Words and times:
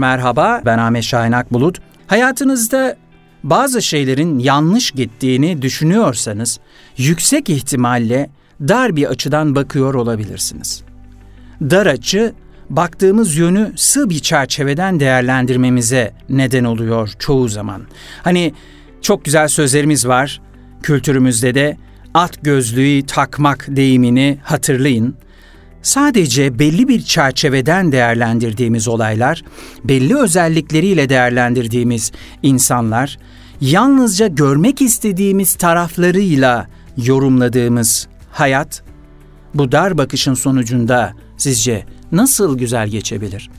Merhaba, 0.00 0.62
ben 0.64 0.78
Ahmet 0.78 1.04
Şahin 1.04 1.32
Akbulut. 1.32 1.78
Hayatınızda 2.06 2.96
bazı 3.42 3.82
şeylerin 3.82 4.38
yanlış 4.38 4.90
gittiğini 4.90 5.62
düşünüyorsanız 5.62 6.60
yüksek 6.96 7.50
ihtimalle 7.50 8.30
dar 8.60 8.96
bir 8.96 9.06
açıdan 9.06 9.54
bakıyor 9.54 9.94
olabilirsiniz. 9.94 10.82
Dar 11.60 11.86
açı 11.86 12.32
baktığımız 12.70 13.36
yönü 13.36 13.72
sığ 13.76 14.10
bir 14.10 14.18
çerçeveden 14.18 15.00
değerlendirmemize 15.00 16.12
neden 16.28 16.64
oluyor 16.64 17.10
çoğu 17.18 17.48
zaman. 17.48 17.82
Hani 18.22 18.54
çok 19.02 19.24
güzel 19.24 19.48
sözlerimiz 19.48 20.08
var 20.08 20.40
kültürümüzde 20.82 21.54
de 21.54 21.76
at 22.14 22.42
gözlüğü 22.42 23.06
takmak 23.06 23.66
deyimini 23.68 24.38
hatırlayın. 24.42 25.16
Sadece 25.82 26.58
belli 26.58 26.88
bir 26.88 27.02
çerçeveden 27.02 27.92
değerlendirdiğimiz 27.92 28.88
olaylar, 28.88 29.44
belli 29.84 30.16
özellikleriyle 30.16 31.08
değerlendirdiğimiz 31.08 32.12
insanlar, 32.42 33.18
yalnızca 33.60 34.26
görmek 34.26 34.82
istediğimiz 34.82 35.54
taraflarıyla 35.54 36.68
yorumladığımız 36.96 38.08
hayat, 38.30 38.82
bu 39.54 39.72
dar 39.72 39.98
bakışın 39.98 40.34
sonucunda 40.34 41.12
sizce 41.36 41.84
nasıl 42.12 42.58
güzel 42.58 42.88
geçebilir? 42.88 43.50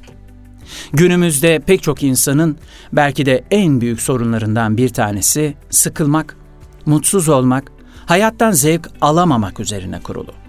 Günümüzde 0.93 1.59
pek 1.59 1.83
çok 1.83 2.03
insanın 2.03 2.57
belki 2.93 3.25
de 3.25 3.43
en 3.51 3.81
büyük 3.81 4.01
sorunlarından 4.01 4.77
bir 4.77 4.89
tanesi 4.89 5.53
sıkılmak, 5.69 6.37
mutsuz 6.85 7.29
olmak, 7.29 7.71
hayattan 8.05 8.51
zevk 8.51 8.87
alamamak 9.01 9.59
üzerine 9.59 9.99
kurulu. 9.99 10.48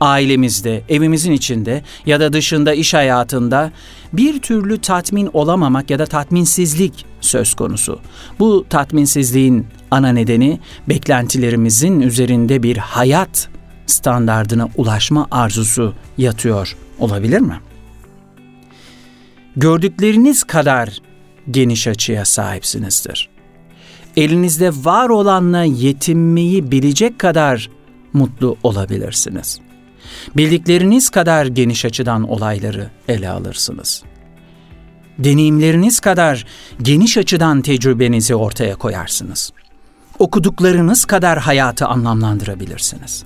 Ailemizde, 0.00 0.82
evimizin 0.88 1.32
içinde 1.32 1.82
ya 2.06 2.20
da 2.20 2.32
dışında 2.32 2.74
iş 2.74 2.94
hayatında 2.94 3.72
bir 4.12 4.40
türlü 4.40 4.78
tatmin 4.78 5.30
olamamak 5.32 5.90
ya 5.90 5.98
da 5.98 6.06
tatminsizlik 6.06 7.06
söz 7.20 7.54
konusu. 7.54 8.00
Bu 8.38 8.66
tatminsizliğin 8.70 9.66
ana 9.90 10.08
nedeni 10.08 10.60
beklentilerimizin 10.88 12.00
üzerinde 12.00 12.62
bir 12.62 12.76
hayat 12.76 13.48
standardına 13.86 14.68
ulaşma 14.76 15.26
arzusu 15.30 15.94
yatıyor 16.18 16.76
olabilir 16.98 17.40
mi? 17.40 17.60
Gördükleriniz 19.56 20.44
kadar 20.44 20.98
geniş 21.50 21.86
açıya 21.86 22.24
sahipsinizdir. 22.24 23.28
Elinizde 24.16 24.70
var 24.84 25.08
olanla 25.08 25.62
yetinmeyi 25.62 26.70
bilecek 26.70 27.18
kadar 27.18 27.70
mutlu 28.12 28.56
olabilirsiniz. 28.62 29.60
Bildikleriniz 30.36 31.10
kadar 31.10 31.46
geniş 31.46 31.84
açıdan 31.84 32.28
olayları 32.28 32.90
ele 33.08 33.28
alırsınız. 33.28 34.02
Deneyimleriniz 35.18 36.00
kadar 36.00 36.46
geniş 36.82 37.18
açıdan 37.18 37.62
tecrübenizi 37.62 38.34
ortaya 38.34 38.76
koyarsınız. 38.76 39.52
Okuduklarınız 40.18 41.04
kadar 41.04 41.38
hayatı 41.38 41.86
anlamlandırabilirsiniz. 41.86 43.24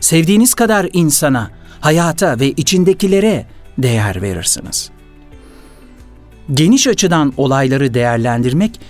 Sevdiğiniz 0.00 0.54
kadar 0.54 0.88
insana, 0.92 1.50
hayata 1.80 2.40
ve 2.40 2.50
içindekilere 2.50 3.46
değer 3.78 4.22
verirsiniz. 4.22 4.90
Geniş 6.52 6.86
açıdan 6.86 7.32
olayları 7.36 7.94
değerlendirmek 7.94 8.80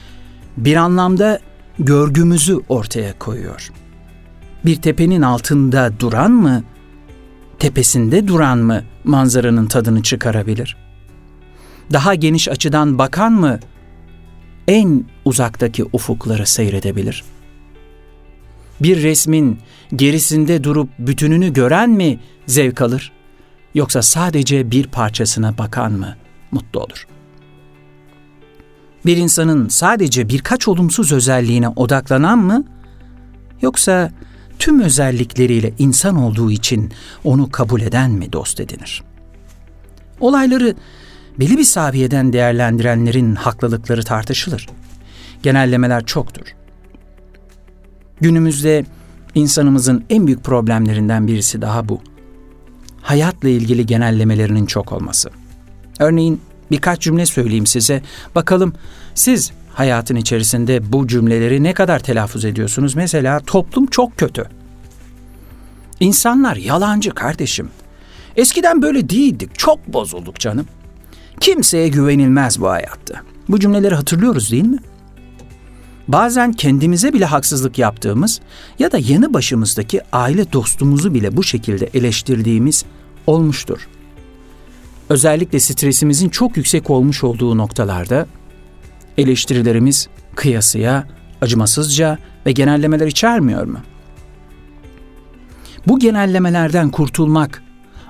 bir 0.57 0.77
anlamda 0.77 1.41
görgümüzü 1.79 2.59
ortaya 2.69 3.19
koyuyor. 3.19 3.71
Bir 4.67 4.77
tepenin 4.77 5.23
altında 5.23 6.01
duran 6.01 6.31
mı, 6.31 6.65
tepesinde 7.59 8.29
duran 8.29 8.59
mı 8.59 8.83
manzaranın 9.05 9.67
tadını 9.67 10.03
çıkarabilir? 10.03 10.77
Daha 11.93 12.15
geniş 12.15 12.49
açıdan 12.49 12.99
bakan 12.99 13.33
mı 13.33 13.61
en 14.69 15.05
uzaktaki 15.25 15.85
ufukları 15.93 16.47
seyredebilir? 16.47 17.25
Bir 18.81 19.03
resmin 19.03 19.59
gerisinde 19.97 20.65
durup 20.65 20.89
bütününü 20.99 21.53
gören 21.53 21.91
mi 21.91 22.21
zevk 22.47 22.81
alır? 22.81 23.13
Yoksa 23.75 24.03
sadece 24.03 24.71
bir 24.71 24.87
parçasına 24.87 25.59
bakan 25.59 25.93
mı 25.93 26.17
mutlu 26.53 26.81
olur?'' 26.81 27.07
bir 29.07 29.17
insanın 29.17 29.69
sadece 29.69 30.29
birkaç 30.29 30.69
olumsuz 30.69 31.13
özelliğine 31.13 31.69
odaklanan 31.69 32.39
mı 32.39 32.65
yoksa 33.63 34.11
tüm 34.59 34.81
özellikleriyle 34.81 35.73
insan 35.79 36.17
olduğu 36.17 36.51
için 36.51 36.93
onu 37.25 37.51
kabul 37.51 37.81
eden 37.81 38.11
mi 38.11 38.33
dost 38.33 38.61
edinir? 38.61 39.03
Olayları 40.21 40.75
belli 41.39 41.59
bir 41.59 41.65
saviyeden 41.65 42.33
değerlendirenlerin 42.33 43.35
haklılıkları 43.35 44.03
tartışılır. 44.03 44.67
Genellemeler 45.43 46.07
çoktur. 46.07 46.47
Günümüzde 48.21 48.85
insanımızın 49.35 50.05
en 50.11 50.27
büyük 50.27 50.45
problemlerinden 50.45 51.27
birisi 51.27 51.63
daha 51.63 51.89
bu. 51.89 52.01
Hayatla 53.03 53.49
ilgili 53.49 53.87
genellemelerinin 53.87 54.67
çok 54.67 54.93
olması. 54.93 55.31
Örneğin 55.99 56.41
birkaç 56.71 57.01
cümle 57.01 57.27
söyleyeyim 57.27 57.67
size. 57.67 58.03
Bakalım 58.35 58.73
siz 59.15 59.53
hayatın 59.77 60.17
içerisinde 60.17 60.93
bu 60.93 61.07
cümleleri 61.07 61.63
ne 61.63 61.75
kadar 61.75 61.99
telaffuz 61.99 62.45
ediyorsunuz? 62.45 62.95
Mesela 62.95 63.41
toplum 63.41 63.87
çok 63.87 64.17
kötü. 64.17 64.45
İnsanlar 66.01 66.57
yalancı 66.57 67.11
kardeşim. 67.11 67.69
Eskiden 68.37 68.83
böyle 68.83 69.09
değildik. 69.09 69.59
Çok 69.59 69.87
bozulduk 69.89 70.39
canım. 70.39 70.67
Kimseye 71.41 71.89
güvenilmez 71.89 72.61
bu 72.61 72.69
hayatta. 72.69 73.15
Bu 73.49 73.61
cümleleri 73.61 73.95
hatırlıyoruz 73.95 74.53
değil 74.53 74.65
mi? 74.65 74.79
Bazen 76.09 76.53
kendimize 76.53 77.13
bile 77.13 77.25
haksızlık 77.25 77.79
yaptığımız 77.79 78.41
ya 78.79 78.93
da 78.93 78.99
yanı 78.99 79.35
başımızdaki 79.35 80.01
aile 80.13 80.53
dostumuzu 80.53 81.15
bile 81.15 81.37
bu 81.37 81.43
şekilde 81.43 81.91
eleştirdiğimiz 81.95 82.85
olmuştur 83.27 83.89
özellikle 85.11 85.61
stresimizin 85.61 86.29
çok 86.29 86.57
yüksek 86.57 86.91
olmuş 86.91 87.25
olduğu 87.25 87.59
noktalarda 87.59 88.27
eleştirilerimiz 89.19 90.09
kıyasıya, 90.35 91.07
acımasızca 91.41 92.19
ve 92.47 92.53
genellemeler 92.53 93.07
içermiyor 93.07 93.65
mu? 93.65 93.79
Bu 95.87 95.99
genellemelerden 95.99 96.91
kurtulmak 96.91 97.63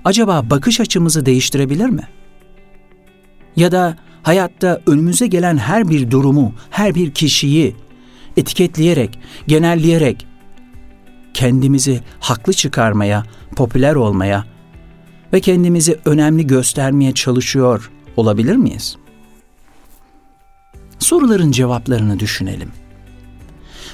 acaba 0.04 0.50
bakış 0.50 0.80
açımızı 0.80 1.26
değiştirebilir 1.26 1.88
mi? 1.88 2.08
Ya 3.56 3.72
da 3.72 3.96
hayatta 4.22 4.80
önümüze 4.86 5.26
gelen 5.26 5.56
her 5.56 5.88
bir 5.88 6.10
durumu, 6.10 6.54
her 6.70 6.94
bir 6.94 7.10
kişiyi 7.10 7.76
etiketleyerek, 8.36 9.18
genelleyerek 9.46 10.26
kendimizi 11.34 12.00
haklı 12.20 12.52
çıkarmaya, 12.52 13.24
popüler 13.56 13.94
olmaya 13.94 14.44
ve 15.32 15.40
kendimizi 15.40 15.98
önemli 16.04 16.46
göstermeye 16.46 17.12
çalışıyor 17.12 17.90
olabilir 18.16 18.56
miyiz? 18.56 18.96
Soruların 20.98 21.50
cevaplarını 21.50 22.20
düşünelim. 22.20 22.70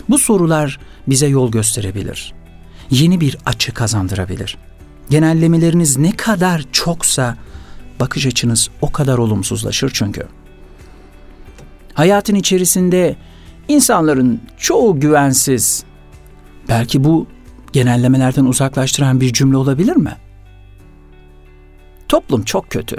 Bu 0.08 0.18
sorular 0.18 0.78
bize 1.06 1.26
yol 1.26 1.50
gösterebilir. 1.50 2.34
Yeni 2.90 3.20
bir 3.20 3.36
açı 3.46 3.74
kazandırabilir. 3.74 4.58
Genellemeleriniz 5.10 5.96
ne 5.96 6.12
kadar 6.12 6.64
çoksa 6.72 7.36
bakış 8.00 8.26
açınız 8.26 8.70
o 8.80 8.92
kadar 8.92 9.18
olumsuzlaşır 9.18 9.90
çünkü. 9.94 10.26
Hayatın 11.94 12.34
içerisinde 12.34 13.16
insanların 13.68 14.40
çoğu 14.58 15.00
güvensiz. 15.00 15.84
Belki 16.68 17.04
bu 17.04 17.26
genellemelerden 17.72 18.44
uzaklaştıran 18.44 19.20
bir 19.20 19.32
cümle 19.32 19.56
olabilir 19.56 19.96
mi? 19.96 20.16
Toplum 22.08 22.42
çok 22.42 22.70
kötü. 22.70 22.96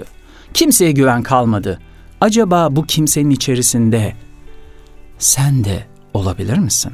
Kimseye 0.53 0.91
güven 0.91 1.23
kalmadı. 1.23 1.79
Acaba 2.23 2.75
bu 2.75 2.85
kimsenin 2.85 3.29
içerisinde 3.29 4.13
sen 5.17 5.63
de 5.63 5.87
olabilir 6.13 6.57
misin? 6.57 6.91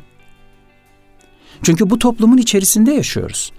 Çünkü 1.63 1.89
bu 1.89 1.99
toplumun 1.99 2.37
içerisinde 2.37 2.91
yaşıyoruz. 2.91 3.51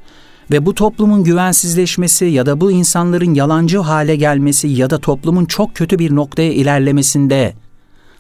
Ve 0.50 0.67
bu 0.67 0.75
toplumun 0.75 1.25
güvensizleşmesi 1.25 2.25
ya 2.25 2.46
da 2.46 2.61
bu 2.61 2.72
insanların 2.72 3.34
yalancı 3.34 3.78
hale 3.78 4.17
gelmesi 4.17 4.69
ya 4.69 4.90
da 4.90 4.99
toplumun 4.99 5.44
çok 5.44 5.75
kötü 5.75 5.99
bir 5.99 6.14
noktaya 6.14 6.52
ilerlemesinde 6.52 7.55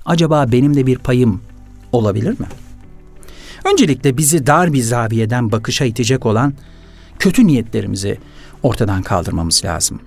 acaba 0.04 0.52
benim 0.52 0.76
de 0.76 0.86
bir 0.86 0.98
payım 0.98 1.40
olabilir 1.92 2.40
mi? 2.40 2.46
Öncelikle 3.72 4.16
bizi 4.16 4.46
dar 4.46 4.72
bir 4.72 4.82
zaviyeden 4.82 5.52
bakışa 5.52 5.84
itecek 5.84 6.26
olan 6.26 6.54
kötü 7.18 7.46
niyetlerimizi 7.46 8.18
ortadan 8.62 9.02
kaldırmamız 9.02 9.64
lazım 9.64 10.00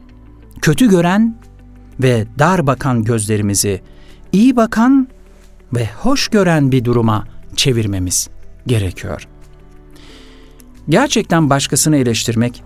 kötü 0.62 0.89
gören 0.89 1.36
ve 2.00 2.25
dar 2.40 2.68
bakan 2.68 3.04
gözlerimizi 3.04 3.81
iyi 4.31 4.56
bakan 4.56 5.07
ve 5.74 5.90
hoş 6.01 6.28
gören 6.28 6.72
bir 6.72 6.86
duruma 6.86 7.28
çevirmemiz 7.56 8.30
gerekiyor. 8.68 9.28
Gerçekten 10.90 11.50
başkasını 11.50 11.98
eleştirmek, 11.98 12.63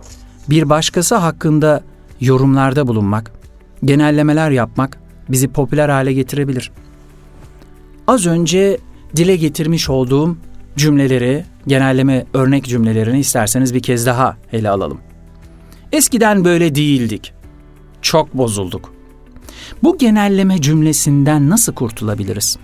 bir 0.50 0.70
başkası 0.70 1.16
hakkında 1.16 1.84
yorumlarda 2.22 2.88
bulunmak 2.88 3.32
genellemeler 3.86 4.52
yapmak 4.52 5.00
bizi 5.30 5.48
popüler 5.48 5.90
hale 5.90 6.14
getirebilir. 6.14 6.72
Az 8.08 8.26
önce 8.26 8.78
dile 9.16 9.36
getirmiş 9.36 9.90
olduğum 9.90 10.38
cümleleri, 10.78 11.46
genelleme 11.68 12.26
örnek 12.34 12.66
cümlelerini 12.66 13.20
isterseniz 13.20 13.74
bir 13.74 13.80
kez 13.80 14.06
daha 14.06 14.38
ele 14.54 14.70
alalım. 14.70 15.00
Eskiden 15.92 16.46
böyle 16.46 16.76
değildik. 16.76 17.34
Çok 18.02 18.34
bozulduk. 18.34 18.97
Bu 19.84 19.98
genelleme 19.98 20.62
cümlesinden 20.62 21.50
nasıl 21.50 21.74
kurtulabiliriz? 21.74 22.58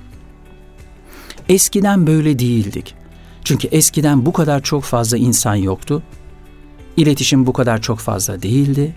Eskiden 1.49 2.07
böyle 2.07 2.39
değildik. 2.39 2.95
Çünkü 3.43 3.67
eskiden 3.67 4.25
bu 4.25 4.33
kadar 4.33 4.61
çok 4.61 4.83
fazla 4.83 5.17
insan 5.17 5.55
yoktu. 5.55 6.03
İletişim 6.97 7.45
bu 7.45 7.53
kadar 7.53 7.81
çok 7.81 7.99
fazla 7.99 8.41
değildi 8.41 8.95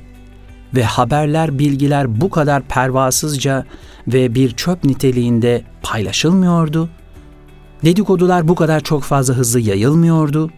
ve 0.74 0.84
haberler, 0.84 1.58
bilgiler 1.58 2.20
bu 2.20 2.30
kadar 2.30 2.62
pervasızca 2.62 3.66
ve 4.08 4.34
bir 4.34 4.50
çöp 4.50 4.84
niteliğinde 4.84 5.64
paylaşılmıyordu. 5.82 6.88
Dedikodular 7.84 8.48
bu 8.48 8.54
kadar 8.54 8.80
çok 8.80 9.02
fazla 9.02 9.34
hızlı 9.34 9.60
yayılmıyordu. 9.60 10.50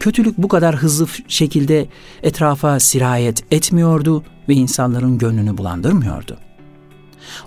Kötülük 0.00 0.38
bu 0.38 0.48
kadar 0.48 0.76
hızlı 0.76 1.06
şekilde 1.28 1.88
etrafa 2.22 2.80
sirayet 2.80 3.52
etmiyordu 3.52 4.24
ve 4.48 4.54
insanların 4.54 5.18
gönlünü 5.18 5.58
bulandırmıyordu. 5.58 6.38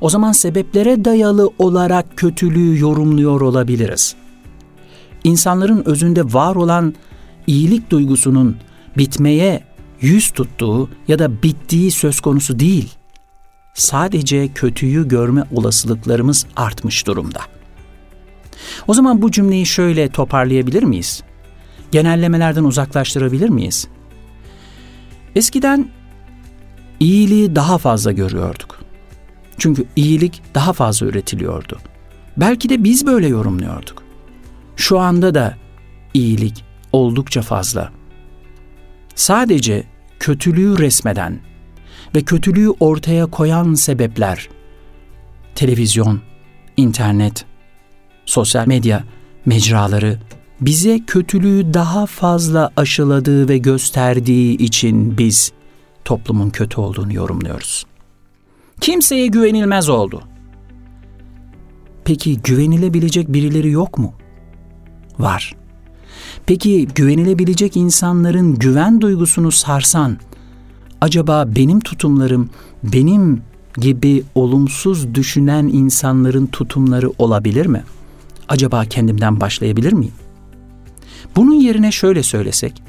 O 0.01 0.09
zaman 0.09 0.31
sebeplere 0.31 1.05
dayalı 1.05 1.49
olarak 1.59 2.17
kötülüğü 2.17 2.79
yorumluyor 2.79 3.41
olabiliriz. 3.41 4.15
İnsanların 5.23 5.83
özünde 5.85 6.33
var 6.33 6.55
olan 6.55 6.95
iyilik 7.47 7.89
duygusunun 7.89 8.57
bitmeye 8.97 9.63
yüz 10.01 10.31
tuttuğu 10.31 10.89
ya 11.07 11.19
da 11.19 11.43
bittiği 11.43 11.91
söz 11.91 12.19
konusu 12.19 12.59
değil. 12.59 12.93
Sadece 13.73 14.47
kötüyü 14.47 15.07
görme 15.07 15.43
olasılıklarımız 15.51 16.45
artmış 16.55 17.07
durumda. 17.07 17.39
O 18.87 18.93
zaman 18.93 19.21
bu 19.21 19.31
cümleyi 19.31 19.65
şöyle 19.65 20.09
toparlayabilir 20.09 20.83
miyiz? 20.83 21.23
Genellemelerden 21.91 22.63
uzaklaştırabilir 22.63 23.49
miyiz? 23.49 23.87
Eskiden 25.35 25.87
iyiliği 26.99 27.55
daha 27.55 27.77
fazla 27.77 28.11
görüyorduk. 28.11 28.84
Çünkü 29.57 29.85
iyilik 29.95 30.41
daha 30.55 30.73
fazla 30.73 31.05
üretiliyordu. 31.05 31.79
Belki 32.37 32.69
de 32.69 32.83
biz 32.83 33.05
böyle 33.05 33.27
yorumluyorduk. 33.27 34.03
Şu 34.75 34.99
anda 34.99 35.35
da 35.35 35.57
iyilik 36.13 36.63
oldukça 36.91 37.41
fazla. 37.41 37.91
Sadece 39.15 39.83
kötülüğü 40.19 40.77
resmeden 40.79 41.39
ve 42.15 42.21
kötülüğü 42.21 42.69
ortaya 42.69 43.25
koyan 43.25 43.73
sebepler 43.73 44.49
televizyon, 45.55 46.21
internet, 46.77 47.45
sosyal 48.25 48.67
medya 48.67 49.03
mecraları 49.45 50.19
bize 50.61 50.99
kötülüğü 51.07 51.73
daha 51.73 52.05
fazla 52.05 52.71
aşıladığı 52.77 53.49
ve 53.49 53.57
gösterdiği 53.57 54.57
için 54.57 55.17
biz 55.17 55.51
toplumun 56.05 56.49
kötü 56.49 56.81
olduğunu 56.81 57.13
yorumluyoruz. 57.13 57.85
Kimseye 58.85 59.27
güvenilmez 59.27 59.89
oldu. 59.89 60.21
Peki 62.03 62.41
güvenilebilecek 62.41 63.33
birileri 63.33 63.71
yok 63.71 63.97
mu? 63.97 64.13
Var. 65.19 65.55
Peki 66.45 66.87
güvenilebilecek 66.95 67.77
insanların 67.77 68.55
güven 68.55 69.01
duygusunu 69.01 69.51
sarsan, 69.51 70.17
acaba 71.01 71.45
benim 71.55 71.79
tutumlarım 71.79 72.49
benim 72.83 73.41
gibi 73.77 74.23
olumsuz 74.35 75.15
düşünen 75.15 75.67
insanların 75.67 76.45
tutumları 76.45 77.11
olabilir 77.17 77.65
mi? 77.65 77.83
Acaba 78.47 78.85
kendimden 78.85 79.39
başlayabilir 79.41 79.93
miyim? 79.93 80.13
Bunun 81.35 81.55
yerine 81.55 81.91
şöyle 81.91 82.23
söylesek, 82.23 82.83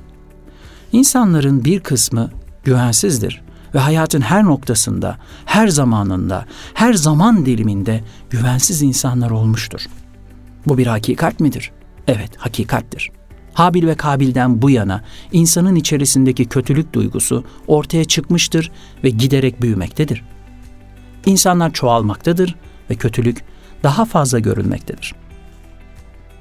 insanların 0.93 1.65
bir 1.65 1.81
kısmı 1.81 2.31
güvensizdir 2.65 3.46
ve 3.77 3.81
hayatın 3.81 4.21
her 4.21 4.45
noktasında, 4.45 5.19
her 5.45 5.69
zamanında, 5.69 6.47
her 6.75 6.95
zaman 6.95 7.47
diliminde 7.47 8.05
güvensiz 8.31 8.83
insanlar 8.83 9.31
olmuştur. 9.31 9.81
Bu 10.67 10.79
bir 10.79 10.87
hakikat 10.87 11.41
midir? 11.41 11.73
Evet, 12.09 12.31
hakikattir. 12.37 13.11
Habil 13.55 13.87
ve 13.87 13.95
Kabil'den 13.95 14.63
bu 14.63 14.71
yana 14.71 15.05
insanın 15.33 15.75
içerisindeki 15.75 16.45
kötülük 16.45 16.93
duygusu 16.93 17.45
ortaya 17.67 18.05
çıkmıştır 18.05 18.71
ve 19.05 19.11
giderek 19.11 19.63
büyümektedir. 19.63 20.25
İnsanlar 21.27 21.73
çoğalmaktadır 21.73 22.55
ve 22.91 22.95
kötülük 22.95 23.45
daha 23.83 24.05
fazla 24.05 24.39
görülmektedir. 24.39 25.15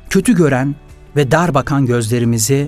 Kötü 0.09 0.35
gören 0.35 0.75
ve 1.15 1.31
dar 1.31 1.53
bakan 1.53 1.85
gözlerimizi 1.85 2.67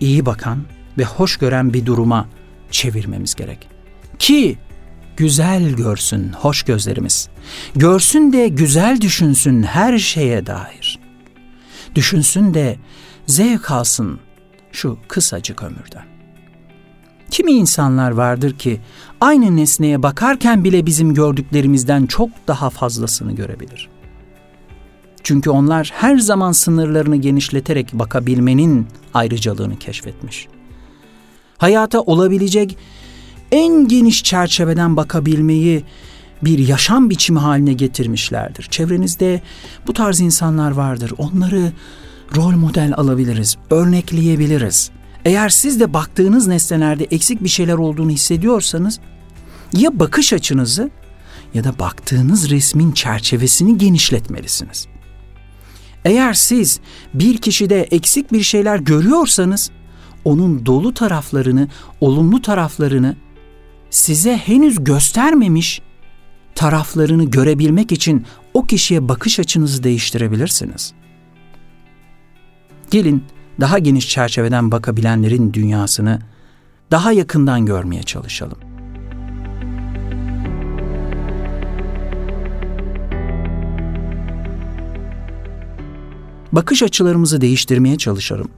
iyi 0.00 0.26
bakan 0.26 0.62
ve 0.98 1.04
hoş 1.04 1.36
gören 1.36 1.74
bir 1.74 1.86
duruma 1.86 2.28
çevirmemiz 2.70 3.34
gerek. 3.34 3.71
Ki 4.22 4.58
güzel 5.16 5.72
görsün 5.72 6.32
hoş 6.32 6.62
gözlerimiz. 6.62 7.28
Görsün 7.74 8.32
de 8.32 8.48
güzel 8.48 9.00
düşünsün 9.00 9.62
her 9.62 9.98
şeye 9.98 10.46
dair. 10.46 10.98
Düşünsün 11.94 12.54
de 12.54 12.76
zevk 13.26 13.70
alsın 13.70 14.20
şu 14.72 14.98
kısacık 15.08 15.62
ömürden. 15.62 16.04
Kimi 17.30 17.52
insanlar 17.52 18.10
vardır 18.10 18.58
ki 18.58 18.80
aynı 19.20 19.56
nesneye 19.56 20.02
bakarken 20.02 20.64
bile 20.64 20.86
bizim 20.86 21.14
gördüklerimizden 21.14 22.06
çok 22.06 22.30
daha 22.48 22.70
fazlasını 22.70 23.32
görebilir. 23.32 23.88
Çünkü 25.22 25.50
onlar 25.50 25.90
her 25.94 26.18
zaman 26.18 26.52
sınırlarını 26.52 27.16
genişleterek 27.16 27.92
bakabilmenin 27.92 28.86
ayrıcalığını 29.14 29.78
keşfetmiş. 29.78 30.48
Hayata 31.58 32.00
olabilecek 32.00 32.78
en 33.52 33.88
geniş 33.88 34.24
çerçeveden 34.24 34.96
bakabilmeyi 34.96 35.84
bir 36.44 36.58
yaşam 36.58 37.10
biçimi 37.10 37.38
haline 37.38 37.72
getirmişlerdir. 37.72 38.64
Çevrenizde 38.70 39.42
bu 39.86 39.92
tarz 39.92 40.20
insanlar 40.20 40.70
vardır. 40.70 41.12
Onları 41.18 41.72
rol 42.36 42.50
model 42.50 42.94
alabiliriz, 42.96 43.56
örnekleyebiliriz. 43.70 44.90
Eğer 45.24 45.48
siz 45.48 45.80
de 45.80 45.94
baktığınız 45.94 46.46
nesnelerde 46.46 47.04
eksik 47.04 47.44
bir 47.44 47.48
şeyler 47.48 47.74
olduğunu 47.74 48.10
hissediyorsanız 48.10 49.00
ya 49.76 50.00
bakış 50.00 50.32
açınızı 50.32 50.90
ya 51.54 51.64
da 51.64 51.78
baktığınız 51.78 52.50
resmin 52.50 52.92
çerçevesini 52.92 53.78
genişletmelisiniz. 53.78 54.86
Eğer 56.04 56.34
siz 56.34 56.80
bir 57.14 57.38
kişide 57.38 57.80
eksik 57.80 58.32
bir 58.32 58.42
şeyler 58.42 58.78
görüyorsanız 58.78 59.70
onun 60.24 60.66
dolu 60.66 60.94
taraflarını, 60.94 61.68
olumlu 62.00 62.42
taraflarını 62.42 63.16
size 63.92 64.36
henüz 64.36 64.84
göstermemiş 64.84 65.82
taraflarını 66.54 67.24
görebilmek 67.24 67.92
için 67.92 68.26
o 68.54 68.66
kişiye 68.66 69.08
bakış 69.08 69.40
açınızı 69.40 69.82
değiştirebilirsiniz. 69.82 70.92
Gelin 72.90 73.24
daha 73.60 73.78
geniş 73.78 74.08
çerçeveden 74.08 74.70
bakabilenlerin 74.70 75.52
dünyasını 75.52 76.18
daha 76.90 77.12
yakından 77.12 77.66
görmeye 77.66 78.02
çalışalım. 78.02 78.58
Bakış 86.52 86.82
açılarımızı 86.82 87.40
değiştirmeye 87.40 87.98
çalışalım. 87.98 88.48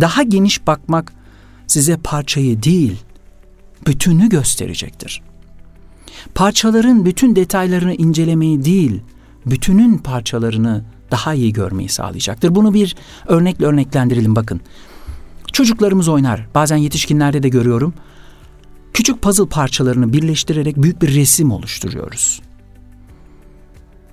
Daha 0.00 0.22
geniş 0.22 0.66
bakmak 0.66 1.12
size 1.66 1.96
parçayı 1.96 2.62
değil, 2.62 3.05
bütünü 3.86 4.28
gösterecektir. 4.28 5.22
Parçaların 6.34 7.04
bütün 7.04 7.36
detaylarını 7.36 7.94
incelemeyi 7.94 8.64
değil, 8.64 9.00
bütünün 9.46 9.98
parçalarını 9.98 10.84
daha 11.10 11.34
iyi 11.34 11.52
görmeyi 11.52 11.88
sağlayacaktır. 11.88 12.54
Bunu 12.54 12.74
bir 12.74 12.96
örnekle 13.26 13.66
örneklendirelim 13.66 14.36
bakın. 14.36 14.60
Çocuklarımız 15.52 16.08
oynar. 16.08 16.46
Bazen 16.54 16.76
yetişkinlerde 16.76 17.42
de 17.42 17.48
görüyorum. 17.48 17.94
Küçük 18.92 19.22
puzzle 19.22 19.46
parçalarını 19.46 20.12
birleştirerek 20.12 20.76
büyük 20.76 21.02
bir 21.02 21.14
resim 21.14 21.50
oluşturuyoruz. 21.50 22.42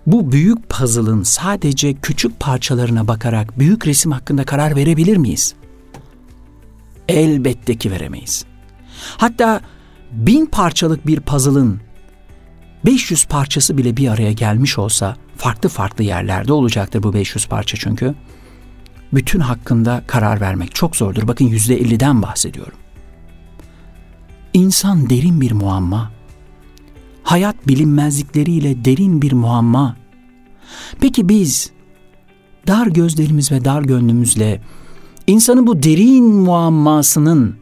Bu 0.07 0.31
büyük 0.31 0.69
puzzle'ın 0.69 1.23
sadece 1.23 1.93
küçük 1.93 2.39
parçalarına 2.39 3.07
bakarak 3.07 3.59
büyük 3.59 3.87
resim 3.87 4.11
hakkında 4.11 4.43
karar 4.43 4.75
verebilir 4.75 5.17
miyiz? 5.17 5.55
Elbette 7.07 7.75
ki 7.75 7.91
veremeyiz. 7.91 8.45
Hatta 9.17 9.61
bin 10.11 10.45
parçalık 10.45 11.07
bir 11.07 11.19
puzzle'ın 11.19 11.81
500 12.85 13.25
parçası 13.25 13.77
bile 13.77 13.97
bir 13.97 14.07
araya 14.07 14.31
gelmiş 14.31 14.77
olsa 14.77 15.15
farklı 15.37 15.69
farklı 15.69 16.03
yerlerde 16.03 16.53
olacaktır 16.53 17.03
bu 17.03 17.13
500 17.13 17.47
parça 17.47 17.77
çünkü. 17.77 18.15
Bütün 19.13 19.39
hakkında 19.39 20.03
karar 20.07 20.41
vermek 20.41 20.75
çok 20.75 20.95
zordur. 20.95 21.27
Bakın 21.27 21.45
%50'den 21.45 22.21
bahsediyorum. 22.21 22.77
İnsan 24.53 25.09
derin 25.09 25.41
bir 25.41 25.51
muamma. 25.51 26.11
Hayat 27.23 27.67
bilinmezlikleriyle 27.67 28.85
derin 28.85 29.21
bir 29.21 29.31
muamma. 29.31 29.95
Peki 31.01 31.29
biz 31.29 31.71
dar 32.67 32.87
gözlerimiz 32.87 33.51
ve 33.51 33.65
dar 33.65 33.81
gönlümüzle 33.81 34.61
insanı 35.27 35.67
bu 35.67 35.83
derin 35.83 36.25
muammasının 36.25 37.55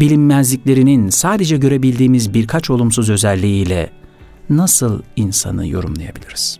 bilinmezliklerinin 0.00 1.08
sadece 1.08 1.56
görebildiğimiz 1.56 2.34
birkaç 2.34 2.70
olumsuz 2.70 3.10
özelliğiyle 3.10 3.90
nasıl 4.50 5.02
insanı 5.16 5.66
yorumlayabiliriz? 5.66 6.58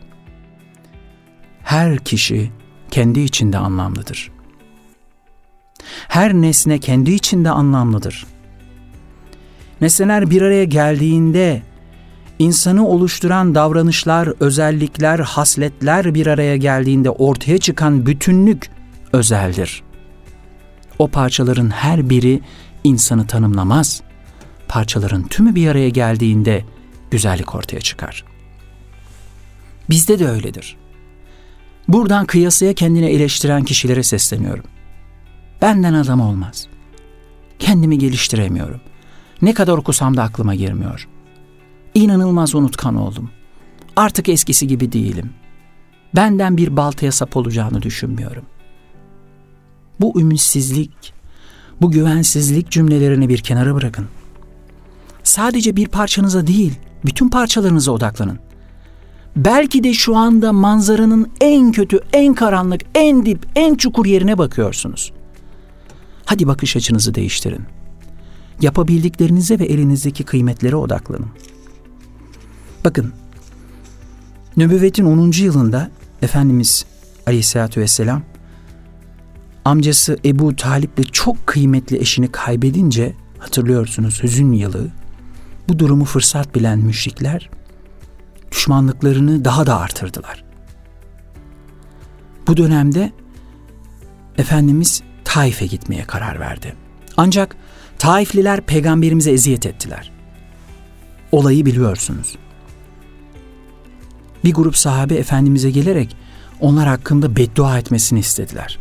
Her 1.63 1.99
kişi 1.99 2.51
kendi 2.91 3.21
içinde 3.21 3.59
anlamlıdır. 3.59 4.31
Her 6.09 6.35
nesne 6.35 6.79
kendi 6.79 7.11
içinde 7.11 7.51
anlamlıdır. 7.51 8.27
Nesneler 9.81 10.31
bir 10.31 10.43
araya 10.43 10.65
geldiğinde 10.65 11.63
insanı 12.39 12.89
oluşturan 12.89 13.55
davranışlar, 13.55 14.33
özellikler, 14.41 15.19
hasletler 15.19 16.15
bir 16.15 16.27
araya 16.27 16.57
geldiğinde 16.57 17.11
ortaya 17.11 17.59
çıkan 17.59 18.07
bütünlük 18.07 18.71
özeldir. 19.13 19.83
O 20.99 21.09
parçaların 21.09 21.71
her 21.71 22.11
biri 22.11 22.41
insanı 22.85 23.27
tanımlamaz. 23.27 24.03
Parçaların 24.69 25.23
tümü 25.23 25.55
bir 25.55 25.69
araya 25.69 25.89
geldiğinde 25.89 26.65
güzellik 27.11 27.55
ortaya 27.55 27.81
çıkar. 27.81 28.25
Bizde 29.91 30.19
de 30.19 30.29
öyledir. 30.29 30.77
Buradan 31.89 32.27
kıyasaya 32.27 32.75
kendini 32.75 33.07
eleştiren 33.07 33.65
kişilere 33.65 34.03
sesleniyorum. 34.03 34.65
Benden 35.63 35.95
adam 35.95 36.21
olmaz. 36.21 36.67
Kendimi 37.59 37.99
geliştiremiyorum. 37.99 38.81
Ne 39.43 39.55
kadar 39.55 39.73
okusam 39.79 40.17
da 40.17 40.23
aklıma 40.23 40.55
girmiyor. 40.55 41.09
İnanılmaz 41.95 42.55
unutkan 42.55 42.97
oldum. 42.97 43.31
Artık 43.97 44.29
eskisi 44.29 44.67
gibi 44.67 44.93
değilim. 44.93 45.31
Benden 46.17 46.57
bir 46.57 46.77
baltaya 46.77 47.13
sap 47.13 47.37
olacağını 47.37 47.83
düşünmüyorum. 47.83 48.45
Bu 50.01 50.21
ümitsizlik, 50.21 51.14
bu 51.81 51.91
güvensizlik 51.91 52.71
cümlelerini 52.71 53.29
bir 53.29 53.39
kenara 53.39 53.75
bırakın. 53.75 54.07
Sadece 55.23 55.77
bir 55.77 55.89
parçanıza 55.89 56.47
değil, 56.47 56.73
bütün 57.05 57.29
parçalarınıza 57.29 57.93
odaklanın. 57.93 58.39
Belki 59.37 59.85
de 59.85 59.95
şu 59.95 60.17
anda 60.17 60.53
manzaranın 60.53 61.31
en 61.41 61.73
kötü, 61.73 62.01
en 62.13 62.35
karanlık, 62.35 62.81
en 62.95 63.27
dip, 63.27 63.47
en 63.57 63.75
çukur 63.75 64.07
yerine 64.07 64.39
bakıyorsunuz. 64.39 65.13
Hadi 66.25 66.47
bakış 66.47 66.77
açınızı 66.77 67.15
değiştirin. 67.15 67.63
Yapabildiklerinize 68.61 69.59
ve 69.59 69.65
elinizdeki 69.65 70.25
kıymetlere 70.25 70.77
odaklanın. 70.77 71.29
Bakın, 72.85 73.13
nübüvvetin 74.57 75.05
10. 75.05 75.33
yılında 75.33 75.91
Efendimiz 76.23 76.85
Aleyhisselatü 77.27 77.81
Vesselam 77.81 78.23
amcası 79.65 80.19
Ebu 80.25 80.57
Talip'le 80.57 81.13
çok 81.13 81.47
kıymetli 81.47 81.99
eşini 81.99 82.33
kaybedince 82.33 83.15
hatırlıyorsunuz 83.39 84.23
hüzün 84.23 84.53
yılı 84.53 84.89
bu 85.69 85.79
durumu 85.79 86.05
fırsat 86.05 86.55
bilen 86.55 86.79
müşrikler 86.79 87.51
düşmanlıklarını 88.53 89.45
daha 89.45 89.67
da 89.67 89.81
artırdılar. 89.81 90.45
Bu 92.47 92.57
dönemde 92.57 93.13
Efendimiz 94.39 95.03
Taif'e 95.25 95.67
gitmeye 95.67 96.05
karar 96.05 96.41
verdi. 96.41 96.75
Ancak 97.17 97.57
Taifliler 97.99 98.61
peygamberimize 98.61 99.31
eziyet 99.31 99.67
ettiler. 99.67 100.13
Olayı 101.33 101.67
biliyorsunuz. 101.67 102.37
Bir 104.45 104.55
grup 104.55 104.77
sahabe 104.77 105.15
Efendimiz'e 105.15 105.71
gelerek 105.71 106.17
onlar 106.61 106.89
hakkında 106.89 107.37
beddua 107.37 107.79
etmesini 107.79 108.19
istediler. 108.19 108.79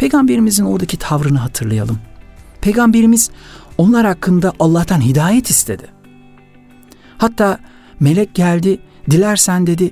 Peygamberimizin 0.00 0.64
oradaki 0.64 0.96
tavrını 0.96 1.38
hatırlayalım. 1.38 1.98
Peygamberimiz 2.60 3.30
onlar 3.78 4.06
hakkında 4.06 4.52
Allah'tan 4.58 5.00
hidayet 5.00 5.50
istedi. 5.50 5.86
Hatta 7.18 7.58
melek 8.00 8.34
geldi, 8.34 8.80
dilersen 9.10 9.66
dedi, 9.66 9.90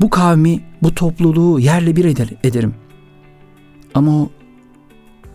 bu 0.00 0.10
kavmi, 0.10 0.60
bu 0.82 0.94
topluluğu 0.94 1.60
yerle 1.60 1.96
bir 1.96 2.04
eder, 2.04 2.28
ederim. 2.44 2.74
Ama 3.94 4.22
o 4.22 4.30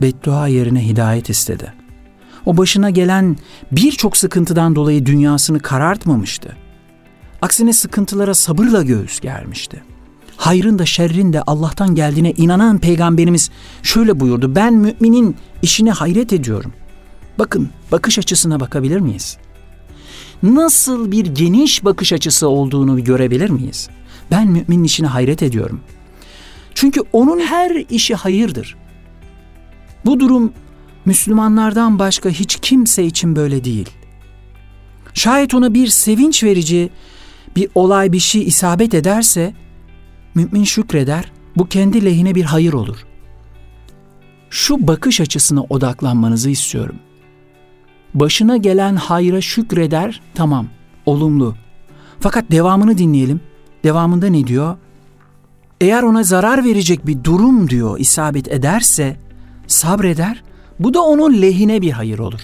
beddua 0.02 0.48
yerine 0.48 0.88
hidayet 0.88 1.30
istedi. 1.30 1.74
O 2.46 2.58
başına 2.58 2.90
gelen 2.90 3.38
birçok 3.72 4.18
sıkıntıdan 4.18 4.76
dolayı 4.76 5.06
dünyasını 5.06 5.60
karartmamıştı. 5.60 6.58
Aksine 7.42 7.74
sıkıntılara 7.74 8.34
sabırla 8.34 8.84
göğüs 8.84 9.20
germişti 9.20 9.84
hayrın 10.42 10.80
da 10.80 10.86
şerrin 10.86 11.34
de 11.34 11.42
Allah'tan 11.42 11.96
geldiğine 11.96 12.32
inanan 12.32 12.78
peygamberimiz 12.80 13.50
şöyle 13.84 14.20
buyurdu. 14.20 14.56
Ben 14.56 14.74
müminin 14.74 15.36
işine 15.62 15.92
hayret 15.92 16.34
ediyorum. 16.34 16.74
Bakın 17.40 17.70
bakış 17.92 18.20
açısına 18.20 18.60
bakabilir 18.60 19.00
miyiz? 19.00 19.38
Nasıl 20.44 21.12
bir 21.12 21.26
geniş 21.26 21.86
bakış 21.86 22.14
açısı 22.14 22.48
olduğunu 22.48 23.04
görebilir 23.04 23.50
miyiz? 23.50 23.90
Ben 24.32 24.48
müminin 24.48 24.84
işine 24.84 25.08
hayret 25.08 25.44
ediyorum. 25.44 25.82
Çünkü 26.76 27.02
onun 27.14 27.40
her 27.40 27.86
işi 27.90 28.16
hayırdır. 28.16 28.76
Bu 30.06 30.20
durum 30.20 30.54
Müslümanlardan 31.06 32.00
başka 32.00 32.30
hiç 32.30 32.58
kimse 32.62 33.04
için 33.04 33.36
böyle 33.36 33.64
değil. 33.64 33.90
Şayet 35.14 35.54
ona 35.54 35.74
bir 35.74 35.88
sevinç 35.88 36.44
verici 36.44 36.90
bir 37.56 37.70
olay 37.76 38.12
bir 38.12 38.20
şey 38.20 38.44
isabet 38.44 38.94
ederse 38.94 39.54
Mümin 40.36 40.64
şükreder, 40.64 41.32
bu 41.58 41.66
kendi 41.66 42.06
lehine 42.06 42.36
bir 42.36 42.44
hayır 42.44 42.74
olur. 42.74 42.98
Şu 44.50 44.88
bakış 44.88 45.22
açısına 45.22 45.64
odaklanmanızı 45.64 46.50
istiyorum. 46.50 46.96
Başına 48.14 48.58
gelen 48.58 48.96
hayra 48.96 49.42
şükreder, 49.42 50.22
tamam, 50.34 50.68
olumlu. 51.06 51.56
Fakat 52.20 52.52
devamını 52.52 52.98
dinleyelim. 52.98 53.42
Devamında 53.84 54.28
ne 54.28 54.48
diyor? 54.48 54.78
Eğer 55.82 56.04
ona 56.04 56.24
zarar 56.24 56.64
verecek 56.64 57.08
bir 57.08 57.24
durum 57.24 57.70
diyor 57.70 58.00
isabet 58.00 58.48
ederse 58.48 59.18
sabreder. 59.68 60.44
Bu 60.80 60.94
da 60.94 61.02
onun 61.02 61.42
lehine 61.42 61.82
bir 61.82 61.92
hayır 61.92 62.20
olur. 62.20 62.42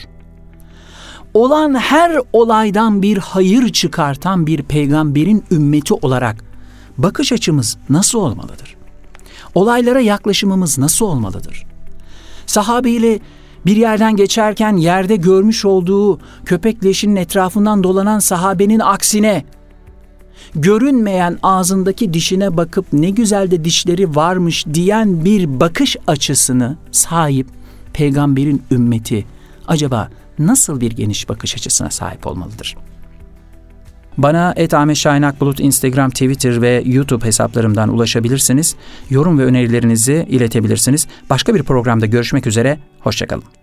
Olan 1.33 1.73
her 1.73 2.17
olaydan 2.33 3.01
bir 3.01 3.17
hayır 3.17 3.69
çıkartan 3.69 4.47
bir 4.47 4.63
peygamberin 4.63 5.43
ümmeti 5.51 5.93
olarak 5.93 6.46
bakış 6.97 7.31
açımız 7.31 7.77
nasıl 7.89 8.19
olmalıdır? 8.19 8.75
Olaylara 9.55 9.99
yaklaşımımız 9.99 10.77
nasıl 10.77 11.05
olmalıdır? 11.05 11.65
Sahabeyle 12.45 13.19
bir 13.65 13.75
yerden 13.75 14.15
geçerken 14.15 14.77
yerde 14.77 15.15
görmüş 15.15 15.65
olduğu 15.65 16.19
köpek 16.45 16.85
leşinin 16.85 17.15
etrafından 17.15 17.83
dolanan 17.83 18.19
sahabenin 18.19 18.79
aksine 18.79 19.45
görünmeyen 20.55 21.39
ağzındaki 21.43 22.13
dişine 22.13 22.57
bakıp 22.57 22.93
ne 22.93 23.09
güzel 23.09 23.51
de 23.51 23.63
dişleri 23.63 24.15
varmış 24.15 24.65
diyen 24.73 25.25
bir 25.25 25.59
bakış 25.59 25.97
açısını 26.07 26.77
sahip 26.91 27.47
peygamberin 27.93 28.63
ümmeti 28.71 29.25
acaba 29.67 30.09
nasıl 30.39 30.81
bir 30.81 30.91
geniş 30.91 31.29
bakış 31.29 31.55
açısına 31.55 31.89
sahip 31.89 32.27
olmalıdır?'' 32.27 32.96
Bana 34.17 34.53
et 34.55 34.73
Ahmet 34.73 34.97
Instagram, 35.59 36.09
Twitter 36.09 36.61
ve 36.61 36.83
YouTube 36.85 37.25
hesaplarımdan 37.25 37.89
ulaşabilirsiniz. 37.89 38.75
Yorum 39.09 39.39
ve 39.39 39.45
önerilerinizi 39.45 40.25
iletebilirsiniz. 40.29 41.07
Başka 41.29 41.55
bir 41.55 41.63
programda 41.63 42.05
görüşmek 42.05 42.47
üzere, 42.47 42.77
hoşçakalın. 42.99 43.56